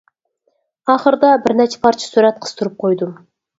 [0.93, 3.17] ئاخىرىدا بىرنەچچە پارچە سۈرەت قىستۇرۇپ قويدۇم.